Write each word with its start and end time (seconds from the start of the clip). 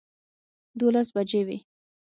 دولس 0.79 1.07
بجې 1.15 1.41
وې 1.47 1.57